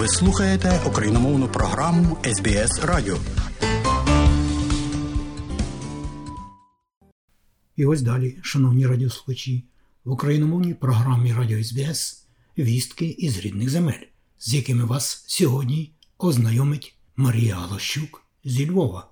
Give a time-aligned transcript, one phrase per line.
[0.00, 3.18] Ви слухаєте україномовну програму СБС Радіо.
[7.76, 9.64] І ось далі, шановні радіослухачі,
[10.04, 12.26] в україномовній програмі Радіо СБС
[12.58, 14.06] вістки із рідних земель,
[14.38, 19.09] з якими вас сьогодні ознайомить Марія Галощук зі Львова.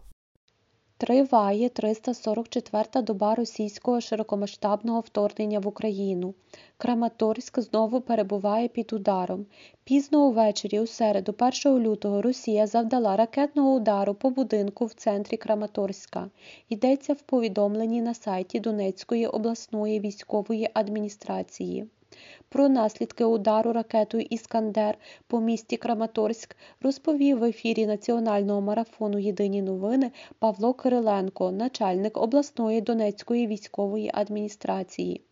[1.00, 6.34] Триває 344-та доба російського широкомасштабного вторгнення в Україну.
[6.76, 9.46] Краматорськ знову перебуває під ударом.
[9.84, 11.34] Пізно увечері у середу
[11.66, 16.30] 1 лютого Росія завдала ракетного удару по будинку в центрі Краматорська.
[16.68, 21.88] Йдеться в повідомленні на сайті Донецької обласної військової адміністрації.
[22.48, 30.12] Про наслідки удару ракетою Іскандер по місті Краматорськ розповів в ефірі національного марафону Єдині новини
[30.38, 35.22] Павло Кириленко, начальник обласної Донецької військової адміністрації.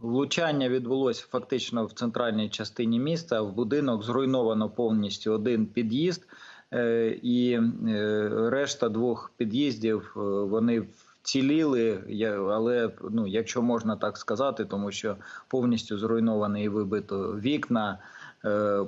[0.00, 3.42] Влучання відбулося фактично в центральній частині міста.
[3.42, 6.26] В будинок зруйновано повністю один під'їзд,
[6.72, 10.82] е, і е, решта двох під'їздів е, вони
[11.22, 12.00] вціліли,
[12.50, 15.16] але ну, якщо можна так сказати, тому що
[15.48, 17.98] повністю зруйноване і вибито вікна.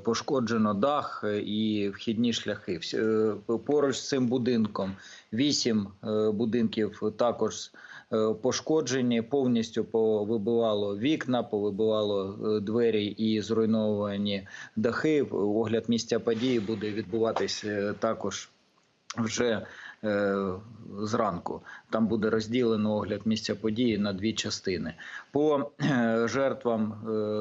[0.05, 2.81] Пошкоджено дах і вхідні шляхи.
[3.67, 4.93] Поруч з цим будинком
[5.33, 5.89] вісім
[6.33, 7.71] будинків також
[8.43, 15.23] пошкоджені, повністю повибивало вікна, повибивало двері і зруйновані дахи.
[15.33, 17.65] Огляд місця події буде відбуватись
[17.99, 18.51] також
[19.19, 19.67] вже
[21.01, 21.63] зранку.
[21.91, 24.95] Там буде розділено огляд місця події на дві частини.
[25.33, 25.71] По
[26.25, 26.95] жертвам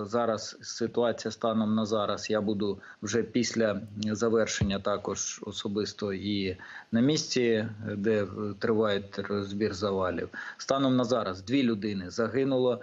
[0.09, 2.29] зараз ситуація станом на зараз.
[2.29, 6.57] Я буду вже після завершення також особисто і
[6.91, 8.27] на місці, де
[8.59, 10.29] триває розбір завалів.
[10.57, 12.81] Станом на зараз дві людини загинуло.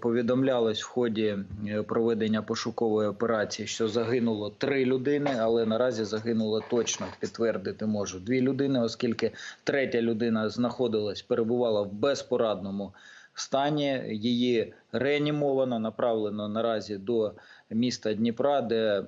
[0.00, 1.38] Повідомлялось в ході
[1.86, 8.80] проведення пошукової операції, що загинуло три людини, але наразі загинуло точно підтвердити можу дві людини,
[8.80, 9.32] оскільки
[9.64, 12.92] третя людина знаходилась, перебувала в безпорадному
[13.34, 14.02] стані.
[14.08, 17.32] Її реанімовано, направлено наразі до
[17.70, 19.04] міста Дніпра, де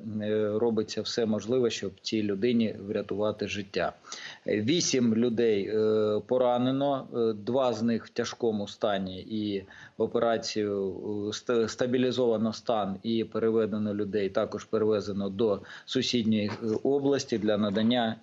[0.54, 3.92] робиться все можливе, щоб цій людині врятувати життя.
[4.46, 5.72] Вісім людей
[6.26, 7.06] поранено,
[7.46, 9.64] два з них в тяжкому стані і
[9.98, 10.94] операцію
[11.66, 14.28] стабілізовано стан і переведено людей.
[14.28, 16.50] Також перевезено до сусідньої
[16.82, 18.16] області для надання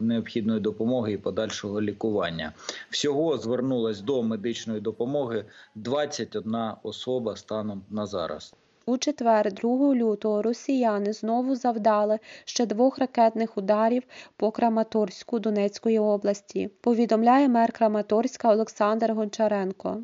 [0.00, 2.52] необхідної допомоги і подальшого лікування.
[2.90, 8.54] Всього звернулось до медичної допомоги 21 особа станом на зараз.
[8.86, 14.02] У четвер, 2 лютого, росіяни знову завдали ще двох ракетних ударів
[14.36, 16.70] по Краматорську Донецької області.
[16.80, 20.02] Повідомляє мер Краматорська Олександр Гончаренко.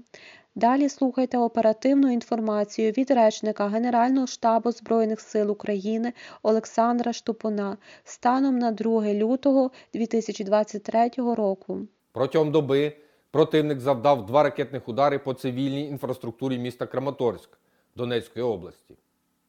[0.54, 6.12] Далі слухайте оперативну інформацію від речника Генерального штабу Збройних сил України
[6.42, 11.78] Олександра Штупуна станом на 2 лютого 2023 року.
[12.12, 12.96] Протягом доби
[13.36, 17.58] противник завдав два ракетних удари по цивільній інфраструктурі міста Краматорськ
[17.96, 18.94] Донецької області,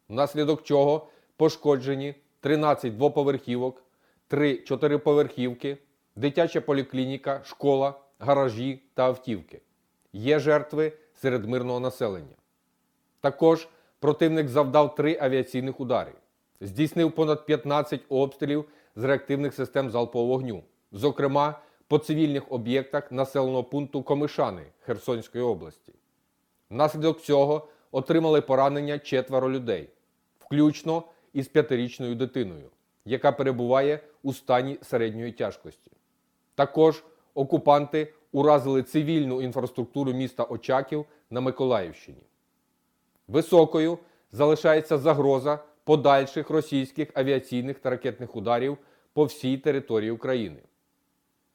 [0.09, 3.83] внаслідок чого пошкоджені 13 двоповерхівок,
[4.27, 5.77] 3 чотириповерхівки,
[6.15, 9.61] дитяча поліклініка, школа, гаражі та автівки.
[10.13, 12.35] Є жертви серед мирного населення.
[13.21, 13.67] Також
[13.99, 16.11] противник завдав три авіаційних удари,
[16.61, 18.65] здійснив понад 15 обстрілів
[18.95, 21.55] з реактивних систем залпового вогню, зокрема
[21.87, 25.93] по цивільних об'єктах населеного пункту Комишани Херсонської області.
[26.69, 29.89] Внаслідок цього отримали поранення четверо людей,
[30.39, 31.03] включно
[31.33, 32.69] із п'ятирічною дитиною,
[33.05, 35.91] яка перебуває у стані середньої тяжкості.
[36.55, 37.03] Також
[37.33, 42.23] окупанти уразили цивільну інфраструктуру міста Очаків на Миколаївщині.
[43.27, 43.97] Високою
[44.31, 48.77] залишається загроза подальших російських авіаційних та ракетних ударів
[49.13, 50.59] по всій території України.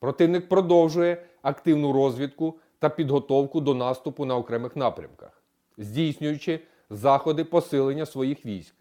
[0.03, 5.43] Противник продовжує активну розвідку та підготовку до наступу на окремих напрямках,
[5.79, 8.75] здійснюючи заходи посилення своїх військ.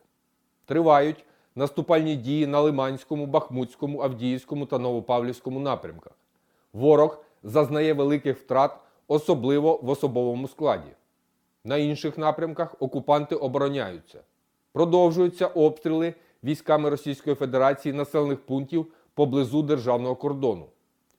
[0.65, 1.25] Тривають
[1.55, 6.13] наступальні дії на Лиманському, Бахмутському, Авдіївському та Новопавлівському напрямках.
[6.73, 8.77] Ворог зазнає великих втрат,
[9.07, 10.91] особливо в особовому складі.
[11.63, 14.19] На інших напрямках окупанти обороняються.
[14.71, 16.13] Продовжуються обстріли
[16.43, 20.65] військами Російської Федерації населених пунктів поблизу державного кордону,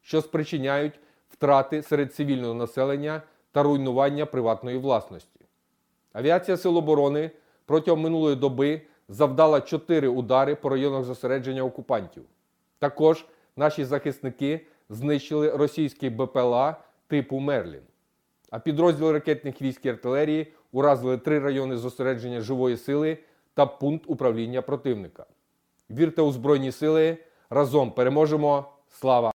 [0.03, 1.01] що спричиняють
[1.31, 3.23] втрати серед цивільного населення
[3.53, 5.41] та руйнування приватної власності.
[6.13, 7.31] Авіація Сил оборони
[7.67, 12.23] протягом минулої доби завдала 4 удари по районах зосередження окупантів.
[12.79, 13.27] Також
[13.57, 16.77] наші захисники знищили російський БПЛА
[17.07, 17.83] типу Мерлін.
[18.51, 23.19] А підрозділи ракетних військ і артилерії уразили три райони зосередження живої сили
[23.55, 25.27] та пункт управління противника.
[25.91, 27.17] Вірте у Збройні Сили.
[27.51, 28.65] Разом переможемо.
[28.89, 29.32] Слава!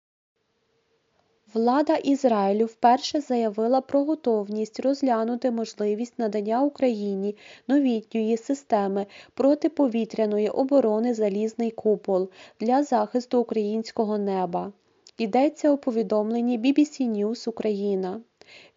[1.53, 7.35] Влада Ізраїлю вперше заявила про готовність розглянути можливість надання Україні
[7.67, 12.29] новітньої системи протиповітряної оборони «Залізний купол»
[12.59, 14.71] для захисту українського неба.
[15.17, 18.21] Йдеться у повідомленні BBC News Україна.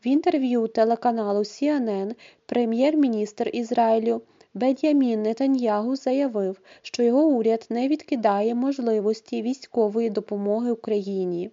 [0.05, 2.15] В інтерв'ю телеканалу CNN
[2.47, 4.23] прем'єр-міністр Ізраїлю
[4.55, 11.51] Бед'ямін Нетаньягу заявив, що його уряд не відкидає можливості військової допомоги Україні.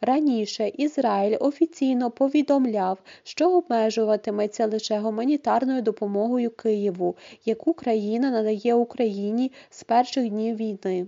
[0.00, 9.84] Раніше Ізраїль офіційно повідомляв, що обмежуватиметься лише гуманітарною допомогою Києву, яку країна надає Україні з
[9.84, 11.06] перших днів війни.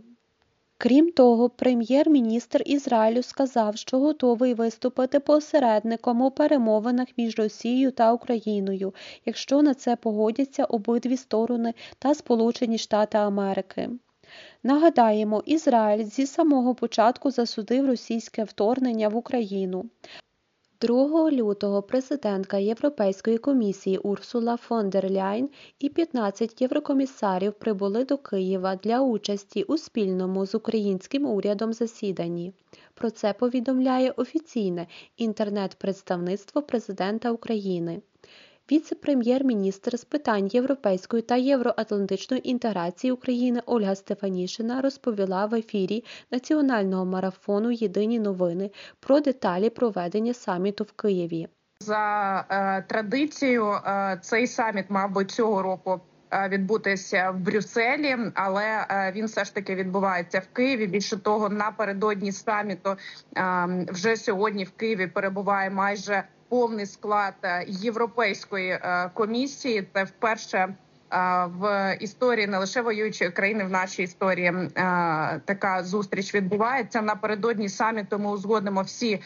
[0.79, 8.95] Крім того, прем'єр-міністр Ізраїлю сказав, що готовий виступити посередником у перемовинах між Росією та Україною,
[9.27, 13.91] якщо на це погодяться обидві сторони та Сполучені Штати Америки.
[14.63, 19.85] Нагадаємо, Ізраїль зі самого початку засудив російське вторгнення в Україну.
[20.81, 28.77] 2 лютого президентка Європейської комісії Урсула фон дер Ляйн і 15 єврокомісарів прибули до Києва
[28.77, 32.53] для участі у спільному з українським урядом засіданні.
[32.95, 34.87] Про це повідомляє офіційне
[35.17, 38.01] інтернет-представництво президента України.
[38.73, 47.71] Віце-прем'єр-міністр з питань європейської та євроатлантичної інтеграції України Ольга Стефанішина розповіла в ефірі національного марафону
[47.71, 48.71] Єдині новини
[49.01, 51.49] про деталі проведення саміту в Києві.
[51.81, 56.01] За е, традицією, е, цей саміт би цього року
[56.31, 60.87] е, відбутися в Брюсселі, але е, він все ж таки відбувається в Києві.
[60.87, 62.97] Більше того, напередодні саміту
[63.37, 69.89] е, вже сьогодні в Києві перебуває майже повний склад е, європейської е, комісії.
[69.95, 70.75] Це вперше е,
[71.59, 74.53] в історії не лише воюючої країни, в нашій історії
[75.45, 77.03] така зустріч відбувається.
[77.03, 79.21] Напередодні саміту ми узгодимо всі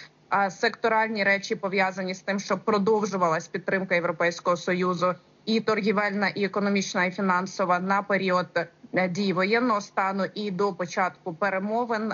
[0.50, 7.10] секторальні речі пов'язані з тим, щоб продовжувалась підтримка Європейського союзу і торгівельна, і економічна, і
[7.10, 12.12] фінансова на період е, дії воєнного стану і до початку перемовин.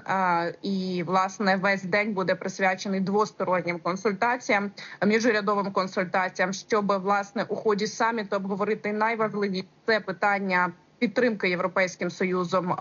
[0.62, 4.70] І власне весь день буде присвячений двостороннім консультаціям,
[5.06, 12.76] міжурядовим консультаціям, щоб власне у ході саміту обговорити найважливіше це питання підтримки європейським союзом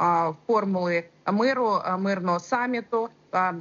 [0.48, 3.10] формули миру, мирного саміту,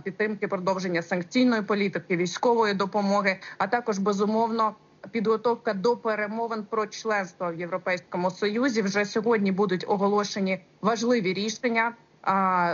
[0.02, 4.74] підтримки продовження санкційної політики, військової допомоги, а також безумовно.
[5.10, 11.92] Підготовка до перемовин про членство в Європейському Союзі вже сьогодні будуть оголошені важливі рішення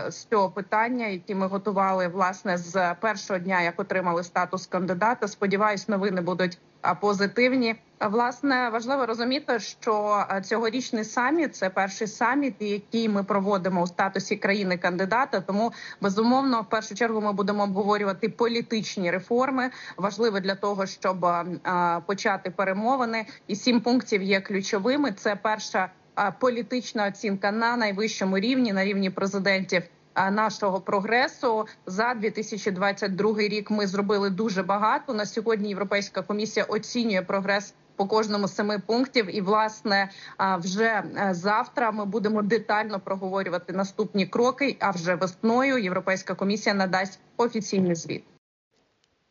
[0.08, 5.28] з цього питання, які ми готували власне з першого дня, як отримали статус кандидата.
[5.28, 6.58] Сподіваюсь, новини будуть
[7.00, 7.76] позитивні.
[8.00, 14.78] Власне, важливо розуміти, що цьогорічний саміт це перший саміт, який ми проводимо у статусі країни
[14.78, 15.40] кандидата.
[15.40, 19.70] Тому безумовно, в першу чергу, ми будемо обговорювати політичні реформи.
[19.96, 23.26] Важливо для того, щоб а, почати перемовини.
[23.46, 25.12] І сім пунктів є ключовими.
[25.12, 25.90] Це перша
[26.38, 29.82] політична оцінка на найвищому рівні, на рівні президентів.
[30.30, 35.14] Нашого прогресу за 2022 рік ми зробили дуже багато.
[35.14, 39.36] На сьогодні Європейська комісія оцінює прогрес по кожному з семи пунктів.
[39.36, 40.10] І власне
[40.58, 44.76] вже е, завтра ми будемо детально проговорювати наступні кроки.
[44.80, 48.24] А вже весною Європейська комісія надасть офіційний звіт.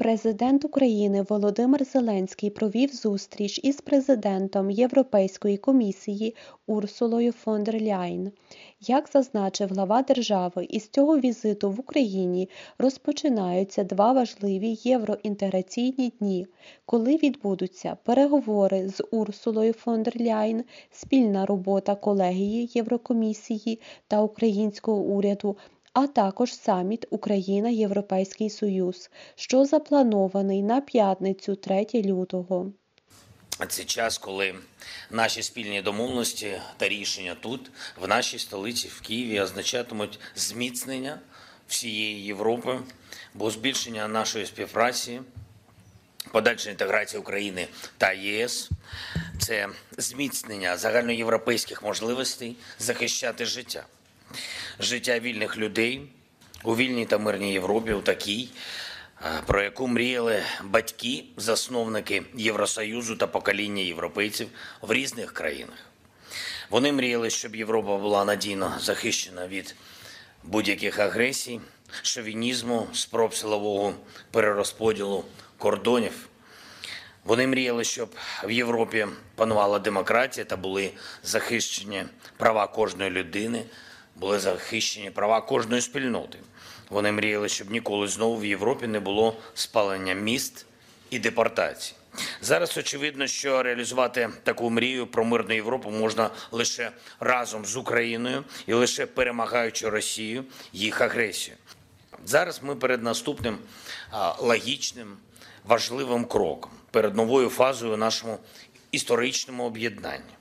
[0.03, 6.36] Президент України Володимир Зеленський провів зустріч із президентом Європейської комісії
[6.67, 8.31] Урсулою фон дер Ляйн.
[8.81, 16.48] Як зазначив глава держави, із цього візиту в Україні розпочинаються два важливі євроінтеграційні дні,
[16.86, 25.57] коли відбудуться переговори з Урсулою фон дер Ляйн, спільна робота колегії Єврокомісії та українського уряду
[25.93, 32.71] а також саміт Україна Європейський Союз, що запланований на п'ятницю 3 лютого.
[33.67, 34.55] Це час, коли
[35.12, 37.71] наші спільні домовленості та рішення тут,
[38.01, 41.19] в нашій столиці, в Києві, означатимуть зміцнення
[41.67, 42.79] всієї Європи,
[43.33, 45.21] бо збільшення нашої співпраці,
[46.31, 48.69] подальша інтеграція України та ЄС
[49.39, 53.85] це зміцнення загальноєвропейських можливостей захищати життя
[54.79, 56.01] життя вільних людей
[56.63, 58.49] у вільній та мирній Європі, у такій,
[59.45, 64.47] про яку мріяли батьки, засновники Євросоюзу та покоління європейців
[64.81, 65.77] в різних країнах.
[66.69, 69.75] Вони мріяли, щоб Європа була надійно захищена від
[70.43, 71.59] будь-яких агресій,
[72.01, 73.93] шовінізму, спроб силового
[74.31, 75.25] перерозподілу
[75.57, 76.29] кордонів.
[77.23, 80.91] Вони мріяли, щоб в Європі панувала демократія та були
[81.23, 82.03] захищені
[82.37, 83.65] права кожної людини
[84.15, 86.39] були захищені права кожної спільноти.
[86.89, 90.65] Вони мріяли, щоб ніколи знову в Європі не було спалення міст
[91.10, 91.98] і депортації.
[92.41, 98.74] Зараз очевидно, що реалізувати таку мрію про мирну Європу можна лише разом з Україною і
[98.74, 101.58] лише перемагаючи Росію їх агресію.
[102.25, 103.58] Зараз ми перед наступним
[104.39, 105.17] логічним,
[105.65, 108.39] важливим кроком, перед новою фазою нашому
[108.91, 110.34] історичному об'єднанні.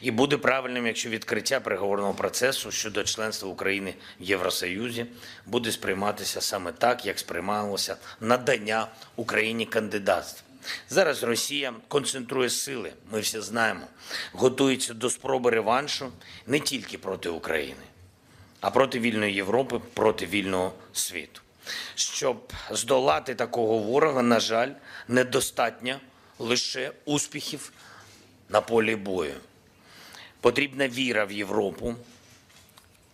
[0.00, 5.06] І буде правильним, якщо відкриття переговорного процесу щодо членства України в Євросоюзі
[5.46, 10.42] буде сприйматися саме так, як сприймалося надання Україні кандидатства.
[10.88, 13.86] Зараз Росія концентрує сили, ми всі знаємо,
[14.32, 16.12] готується до спроби реваншу
[16.46, 17.82] не тільки проти України,
[18.60, 21.40] а проти вільної Європи, проти вільного світу.
[21.94, 24.70] Щоб здолати такого ворога, на жаль,
[25.08, 26.00] недостатньо
[26.38, 27.72] лише успіхів
[28.48, 29.34] на полі бою.
[30.40, 31.94] Потрібна віра в Європу,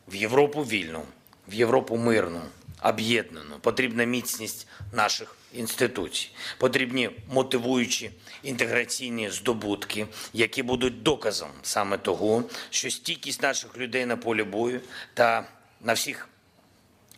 [0.09, 1.03] в Європу вільну,
[1.49, 2.43] в Європу мирну,
[2.83, 3.59] об'єднану.
[3.61, 6.31] Потрібна міцність наших інституцій.
[6.59, 8.11] Потрібні мотивуючі
[8.43, 14.81] інтеграційні здобутки, які будуть доказом саме того, що стійкість наших людей на полі бою
[15.15, 15.49] та
[15.81, 16.29] на всіх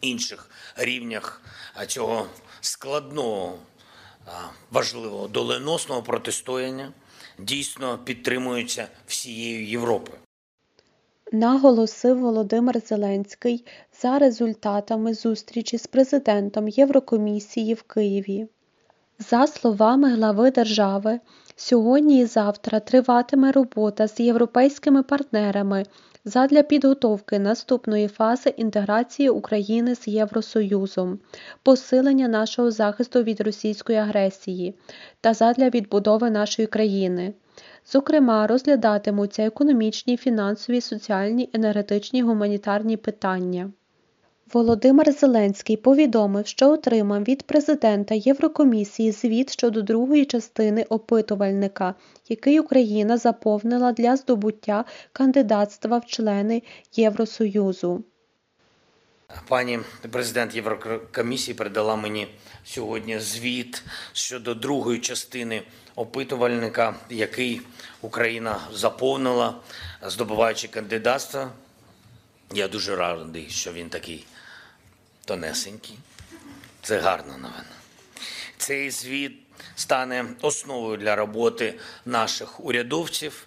[0.01, 1.43] інших рівнях
[1.87, 2.27] цього
[2.61, 3.59] складного,
[4.71, 6.93] важливого доленосного протистояння
[7.39, 10.19] дійсно підтримуються всією Європою.
[11.33, 13.65] наголосив Володимир Зеленський
[14.03, 18.49] за результатами зустрічі з президентом Єврокомісії в Києві.
[19.19, 21.21] За словами глави держави,
[21.57, 25.85] сьогодні і завтра триватиме робота з європейськими партнерами
[26.25, 31.19] задля підготовки наступної фази інтеграції України з Євросоюзом,
[31.63, 34.75] посилення нашого захисту від російської агресії
[35.21, 37.35] та задля відбудови нашої країни.
[37.87, 43.71] Зокрема, розглядатимуться економічні, фінансові, соціальні, енергетичні, гуманітарні питання.
[44.55, 51.95] Володимир Зеленський повідомив, що отримав від президента Єврокомісії звіт щодо другої частини опитувальника,
[52.29, 58.05] який Україна заповнила для здобуття кандидатства в члени Євросоюзу.
[59.49, 59.81] Пані
[60.11, 62.27] президент Єврокомісії передала мені
[62.65, 63.83] сьогодні звіт
[64.13, 65.63] щодо другої частини
[65.97, 67.61] опитувальника, який
[68.01, 69.55] Україна заповнила,
[70.03, 71.49] здобуваючи кандидатство.
[72.55, 74.25] Я дуже радий, що він такий
[75.25, 75.99] тонесенький.
[76.83, 77.77] Це гарна новина.
[78.57, 79.33] Цей звіт
[79.75, 83.47] стане основою для роботи наших урядовців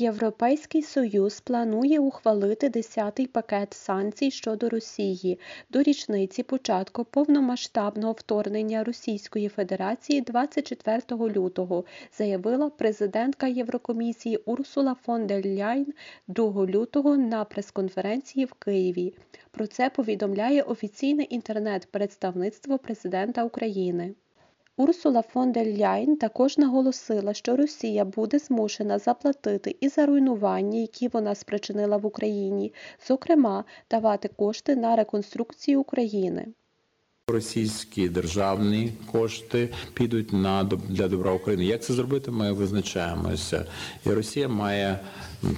[0.00, 5.38] Європейський Союз планує ухвалити 10-й пакет санкцій щодо Росії
[5.70, 11.84] до річниці початку повномасштабного вторгнення Російської Федерації 24 лютого,
[12.18, 15.86] заявила президентка Єврокомісії Урсула фон дер Ляйн
[16.28, 19.14] 2 лютого на прес-конференції в Києві.
[19.50, 24.14] Про це повідомляє офіційне інтернет-представництво президента України.
[24.76, 31.08] Урсула фон дер Ляйн також наголосила, що Росія буде змушена заплатити і за руйнування, які
[31.08, 32.72] вона спричинила в Україні,
[33.08, 36.46] зокрема, давати кошти на реконструкцію України.
[37.28, 41.64] Російські державні кошти підуть на для добра України.
[41.64, 42.30] Як це зробити?
[42.30, 43.66] Ми визначаємося,
[44.06, 44.98] і Росія має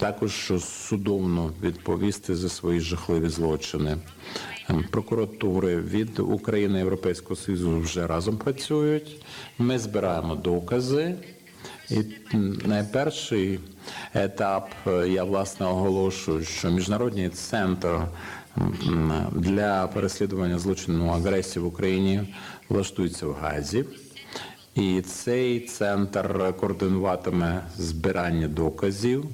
[0.01, 3.97] також судовно відповісти за свої жахливі злочини.
[4.91, 9.27] Прокуратури від України Європейського Союзу вже разом працюють.
[9.59, 11.15] Ми збираємо докази.
[11.91, 12.05] І
[12.65, 13.61] найперший
[14.15, 14.71] етап
[15.07, 17.89] я власне оголошую, що міжнародний центр
[19.33, 22.35] для переслідування злочину агресії в Україні
[22.69, 23.85] влаштується в Газі.
[24.75, 29.25] І цей центр координуватиме збирання доказів.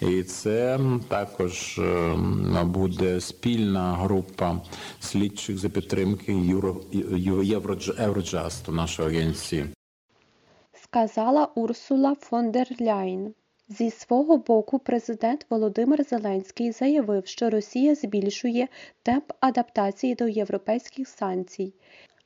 [0.00, 1.80] І це також
[2.64, 4.60] буде спільна група
[5.00, 6.32] слідчих за підтримки
[7.94, 9.66] Євроджасту нашої агенції.
[10.72, 13.34] Сказала Урсула фон дер Ляйн.
[13.68, 18.68] Зі свого боку, президент Володимир Зеленський заявив, що Росія збільшує
[19.02, 21.72] темп адаптації до європейських санкцій.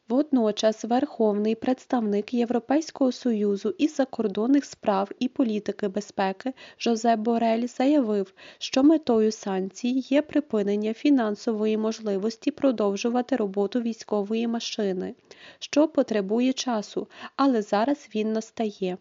[0.09, 8.83] Водночас Верховний представник Європейського Союзу із закордонних справ і політики безпеки Жозеп Борель заявив, що
[8.83, 15.15] метою санкцій є припинення фінансової можливості продовжувати роботу військової машини,
[15.59, 18.99] що потребує часу, але зараз він настає.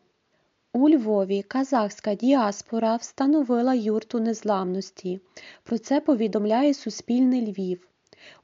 [0.74, 5.20] У Львові казахська діаспора встановила юрту незламності.
[5.64, 7.88] Про це повідомляє Суспільний Львів.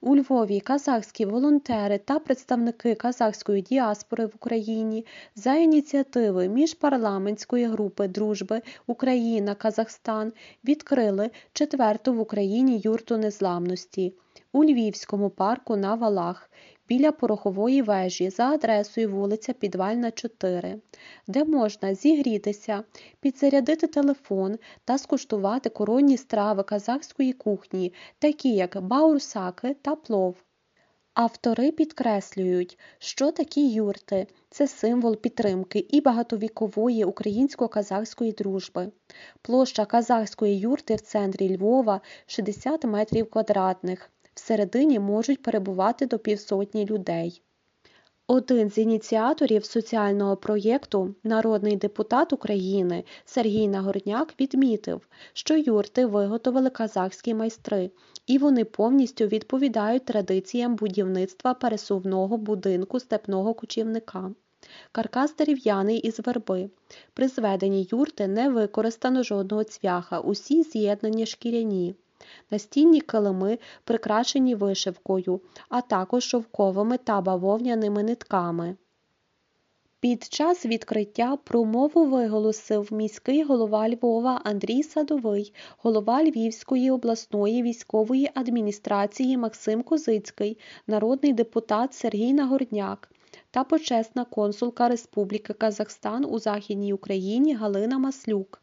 [0.01, 5.05] У Львові казахські волонтери та представники казахської діаспори в Україні
[5.36, 10.33] за ініціативи міжпарламентської групи дружби Україна-Казахстан
[10.63, 14.13] відкрили четверту в Україні юрту незламності
[14.51, 16.50] у Львівському парку на Валах
[16.89, 20.79] біля порохової вежі за адресою вулиця Підвальна, 4,
[21.27, 22.84] де можна зігрітися,
[23.19, 30.36] підзарядити телефон та скуштувати коронні страви казахської кухні, такі як баурсаки та плов.
[31.13, 38.91] Автори підкреслюють, що такі юрти це символ підтримки і багатовікової українсько-казахської дружби.
[39.41, 44.12] Площа казахської юрти в центрі Львова 60 метрів квадратних.
[44.39, 47.41] Всередині можуть перебувати до півсотні людей.
[48.27, 57.34] Один з ініціаторів соціального проєкту, народний депутат України Сергій Нагорняк відмітив, що юрти виготовили казахські
[57.34, 57.91] майстри,
[58.27, 64.31] і вони повністю відповідають традиціям будівництва пересувного будинку степного кочівника.
[64.91, 66.69] Каркас дерев'яний із верби.
[67.13, 71.96] При зведенні юрти не використано жодного цвяха, усі з'єднані шкіряні.
[72.51, 78.75] Настінні килими прикрашені вишивкою, а також шовковими та бавовняними нитками.
[80.01, 89.38] Під час відкриття промову виголосив міський голова Львова Андрій Садовий, голова Львівської обласної військової адміністрації
[89.38, 90.57] Максим Козицький,
[90.88, 93.11] народний депутат Сергій Нагорняк
[93.51, 98.61] та почесна консулка Республіки Казахстан у Західній Україні Галина Маслюк.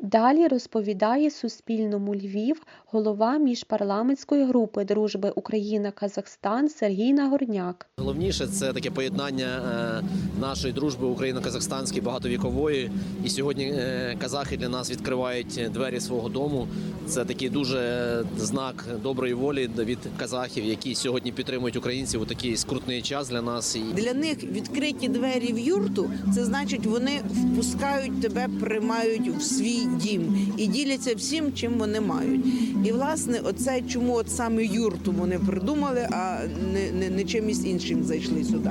[0.00, 7.86] Далі розповідає Суспільному Львів голова міжпарламентської групи дружби Україна-Казахстан Сергій Нагорняк.
[7.96, 12.90] Головніше це таке поєднання е, нашої дружби україно-казахстанської багатовікової.
[13.24, 16.68] І сьогодні е, казахи для нас відкривають двері свого дому.
[17.06, 23.02] Це такий дуже знак доброї волі від казахів, які сьогодні підтримують українців у такий скрутний
[23.02, 23.76] час для нас.
[23.94, 26.10] Для них відкриті двері в юрту.
[26.34, 32.46] Це значить, вони впускають тебе, приймають в свій дім і діляться всім, чим вони мають.
[32.84, 36.38] І власне, оце чому от саме юрту вони придумали, а
[36.72, 38.70] не, не, не чимось іншим зайшли сюди.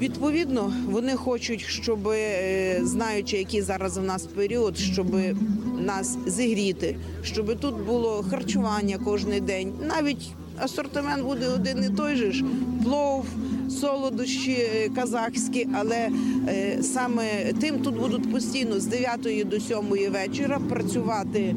[0.00, 5.06] Відповідно, вони хочуть, щоб е, знаючи, який зараз у нас період, щоб
[5.80, 9.72] нас зігріти, щоб тут було харчування кожен день.
[9.88, 12.44] Навіть асортимент буде один і той же ж
[12.84, 13.26] плов,
[13.70, 16.10] солодощі е, казахські, але
[16.48, 21.54] е, саме тим тут будуть постійно з 9 до 7 вечора працювати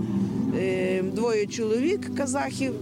[0.57, 2.73] е, двоє чоловік казахів.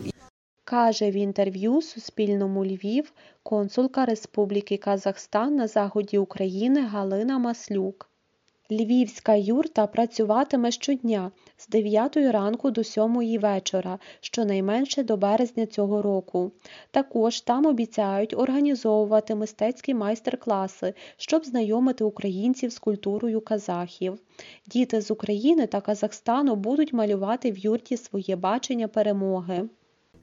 [0.63, 8.09] Каже в інтерв'ю Суспільному Львів консулка Республіки Казахстан на заході України Галина Маслюк.
[8.71, 11.31] Львівська юрта працюватиме щодня
[11.65, 16.51] з 9 ранку до 7 вечора, щонайменше до березня цього року.
[16.91, 24.19] Також там обіцяють організовувати мистецькі майстер-класи, щоб знайомити українців з культурою казахів.
[24.67, 29.69] Діти з України та Казахстану будуть малювати в юрті своє бачення перемоги.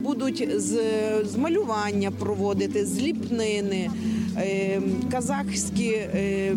[0.02, 0.80] Будуть з,
[1.24, 3.90] з малювання проводити, з ліпнини.
[4.36, 6.56] Е, казахські е,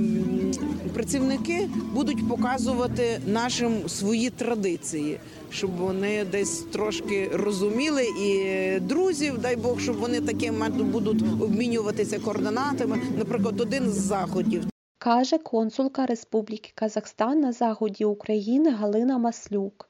[0.94, 9.80] працівники будуть показувати нашим свої традиції, щоб вони десь трошки розуміли і друзів, дай Бог,
[9.80, 13.02] щоб вони таким будуть обмінюватися координатами.
[13.18, 14.64] Наприклад, один з заходів.
[14.98, 19.90] Каже консулка Республіки Казахстан на заході України Галина Маслюк.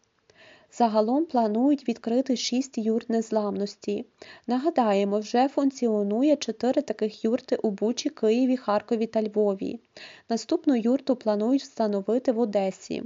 [0.77, 4.05] Загалом планують відкрити шість юрт незламності.
[4.47, 9.79] Нагадаємо, вже функціонує чотири таких юрти у Бучі, Києві, Харкові та Львові.
[10.29, 13.03] Наступну юрту планують встановити в Одесі.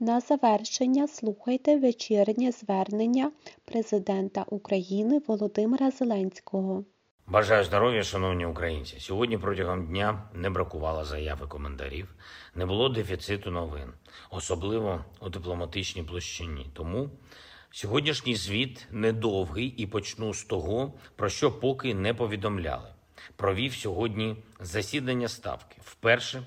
[0.00, 3.32] На завершення слухайте вечірнє звернення
[3.64, 6.84] президента України Володимира Зеленського.
[7.26, 9.00] Бажаю здоров'я, шановні українці.
[9.00, 12.14] Сьогодні протягом дня не бракувало заяв і коментарів,
[12.54, 13.92] не було дефіциту новин,
[14.30, 16.70] особливо у дипломатичній площині.
[16.72, 17.10] Тому
[17.70, 22.88] сьогоднішній звіт недовгий і почну з того, про що поки не повідомляли.
[23.36, 26.42] Провів сьогодні засідання ставки вперше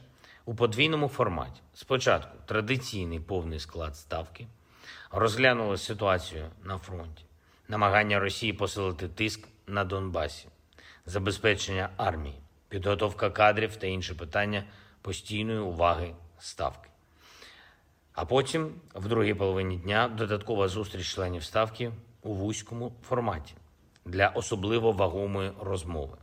[0.46, 1.62] у подвійному форматі.
[1.74, 4.48] Спочатку традиційний повний склад ставки
[5.12, 7.24] розглянули ситуацію на фронті,
[7.68, 10.48] намагання Росії посилити тиск на Донбасі
[11.08, 12.36] забезпечення армії,
[12.70, 14.63] підготовка кадрів та інші питання
[15.02, 16.89] постійної уваги ставки.
[18.13, 21.91] А потім, в другій половині дня, додаткова зустріч членів ставки
[22.22, 23.54] у вузькому форматі
[24.06, 26.17] для особливо вагомої розмови.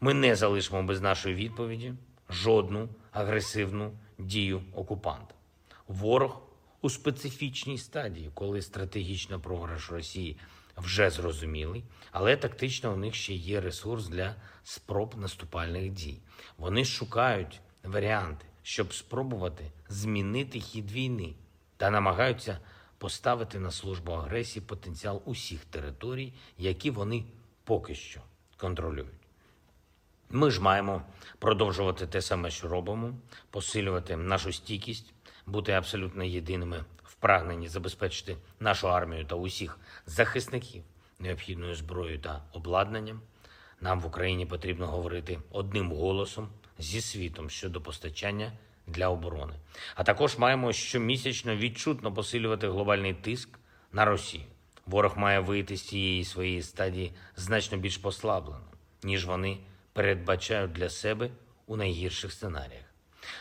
[0.00, 1.94] Ми не залишимо без нашої відповіді
[2.30, 5.34] жодну агресивну дію окупанта.
[5.88, 6.42] Ворог
[6.80, 10.36] у специфічній стадії, коли стратегічний програш Росії
[10.80, 16.18] вже зрозумілий, але тактично у них ще є ресурс для спроб наступальних дій.
[16.58, 21.34] Вони шукають варіанти, щоб спробувати змінити хід війни
[21.76, 22.58] та намагаються
[22.98, 27.24] поставити на службу агресії потенціал усіх територій, які вони
[27.64, 28.20] поки що
[28.56, 29.20] контролюють.
[30.30, 31.02] Ми ж маємо
[31.38, 33.14] продовжувати те саме, що робимо,
[33.50, 35.12] посилювати нашу стійкість,
[35.46, 36.84] бути абсолютно єдиними
[37.20, 40.82] прагненні забезпечити нашу армію та усіх захисників
[41.18, 43.20] необхідною зброєю та обладнанням.
[43.80, 48.52] Нам в Україні потрібно говорити одним голосом зі світом щодо постачання
[48.86, 49.54] для оборони.
[49.94, 53.58] А також маємо щомісячно відчутно посилювати глобальний тиск
[53.92, 54.44] на Росію.
[54.86, 58.64] Ворог має вийти з цієї своєї стадії значно більш послаблено,
[59.02, 59.58] ніж вони
[59.92, 61.30] передбачають для себе
[61.66, 62.89] у найгірших сценаріях.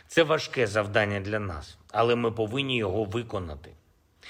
[0.08, 3.74] Це важке завдання для нас, але ми повинні його виконати.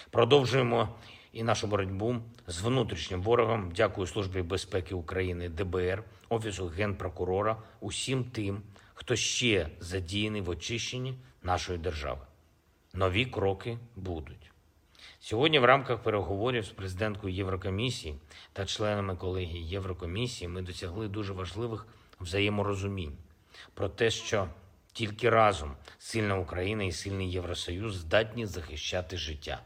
[0.10, 0.90] Продовжуємо
[1.34, 2.16] і нашу боротьбу
[2.48, 3.72] з внутрішнім ворогом.
[3.76, 8.62] Дякую Службі безпеки України, ДБР, Офісу генпрокурора, усім тим,
[8.94, 12.22] хто ще задіяний в очищенні нашої держави.
[12.94, 14.52] Нові кроки будуть.
[15.20, 18.16] Сьогодні, в рамках переговорів з президенткою Єврокомісії
[18.54, 21.88] та членами колегії Єврокомісії, ми досягли дуже важливих
[22.20, 23.18] взаєморозумінь
[23.74, 24.48] про те, що
[24.94, 29.62] тільки разом сильна Україна і сильний Євросоюз здатні захищати життя,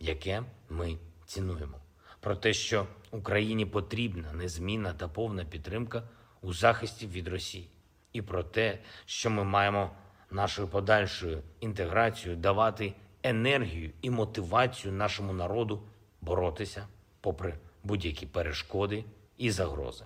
[0.00, 1.78] яке ми цінуємо.
[2.20, 6.02] Про те, що Україні потрібна незмінна та повна підтримка
[6.42, 7.68] у захисті від Росії,
[8.12, 9.90] і про те, що ми маємо
[10.30, 15.82] нашою подальшою інтеграцією давати енергію і мотивацію нашому народу
[16.20, 16.86] боротися
[17.20, 17.54] попри
[17.84, 19.04] будь-які перешкоди
[19.38, 20.04] і загрози.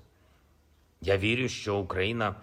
[1.00, 2.34] Я вірю, що Україна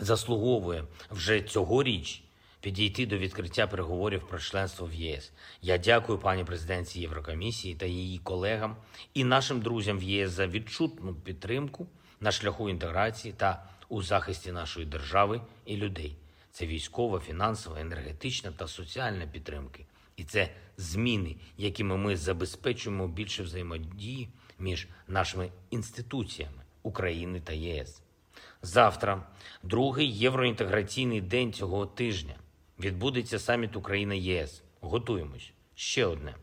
[0.00, 2.22] заслуговує вже цьогоріч
[2.60, 5.32] підійти до відкриття переговорів про членство в ЄС.
[5.62, 8.76] Я дякую пані президенці Єврокомісії та її колегам
[9.14, 11.86] і нашим друзям в ЄС за відчутну підтримку
[12.20, 16.16] на шляху інтеграції та у захисті нашої держави і людей.
[16.52, 19.86] Це військова, фінансова, енергетична та соціальна підтримки.
[20.16, 28.02] І це зміни, якими ми забезпечуємо більше взаємодії між нашими інституціями України та ЄС.
[28.62, 29.22] Завтра,
[29.62, 32.34] другий євроінтеграційний день цього тижня,
[32.80, 34.62] відбудеться саміт Україна ЄС.
[34.80, 35.52] Готуємось.
[35.74, 36.34] Ще одне.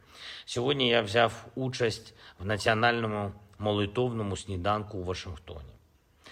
[0.46, 5.76] Сьогодні я взяв участь в національному молитовному сніданку у Вашингтоні.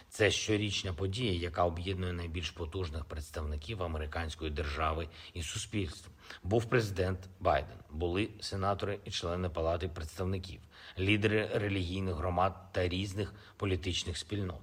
[0.10, 6.12] Це щорічна подія, яка об'єднує найбільш потужних представників американської держави і суспільства.
[6.44, 10.62] Був президент Байден, були сенатори і члени палати представників,
[11.00, 14.62] лідери релігійних громад та різних політичних спільнот.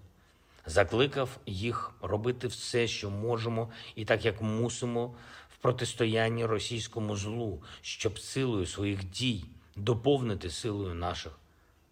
[0.67, 5.15] Закликав їх робити все, що можемо, і так як мусимо
[5.55, 9.45] в протистоянні російському злу, щоб силою своїх дій
[9.77, 11.39] доповнити силою наших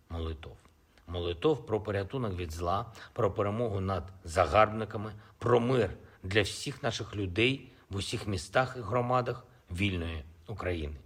[0.09, 0.57] молитов
[1.09, 5.91] молитов про порятунок від зла, про перемогу над загарбниками, про мир
[6.23, 10.97] для всіх наших людей в усіх містах і громадах вільної України.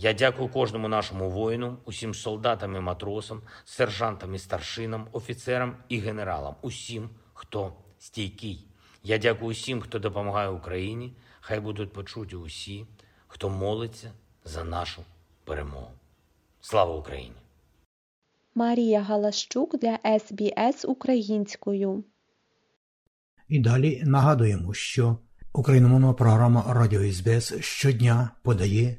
[0.00, 6.54] Я дякую кожному нашому воїну, усім солдатам і матросам, сержантам і старшинам, офіцерам і генералам,
[6.62, 8.66] усім, хто стійкий.
[9.02, 11.16] Я дякую усім, хто допомагає Україні.
[11.40, 12.86] Хай будуть почуті усі,
[13.26, 14.12] хто молиться
[14.44, 15.02] за нашу
[15.44, 15.90] перемогу.
[16.60, 17.36] Слава Україні!
[18.54, 22.04] Марія Галащук для СБС українською.
[23.48, 25.18] І далі нагадуємо, що
[25.52, 28.98] україномовна програма Радіо СБС щодня подає